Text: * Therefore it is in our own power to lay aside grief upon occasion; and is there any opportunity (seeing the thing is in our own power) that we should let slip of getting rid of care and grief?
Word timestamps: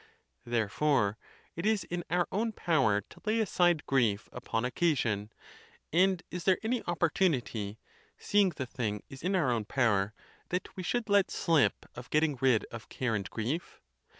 * 0.27 0.35
Therefore 0.45 1.19
it 1.55 1.63
is 1.63 1.83
in 1.83 2.03
our 2.09 2.27
own 2.31 2.53
power 2.53 3.01
to 3.01 3.21
lay 3.23 3.39
aside 3.39 3.85
grief 3.85 4.29
upon 4.31 4.65
occasion; 4.65 5.31
and 5.93 6.23
is 6.31 6.45
there 6.45 6.57
any 6.63 6.81
opportunity 6.87 7.77
(seeing 8.17 8.49
the 8.49 8.65
thing 8.65 9.03
is 9.11 9.21
in 9.21 9.35
our 9.35 9.51
own 9.51 9.65
power) 9.65 10.15
that 10.49 10.75
we 10.75 10.81
should 10.81 11.07
let 11.07 11.29
slip 11.29 11.85
of 11.93 12.09
getting 12.09 12.35
rid 12.41 12.65
of 12.71 12.89
care 12.89 13.13
and 13.13 13.29
grief? 13.29 13.79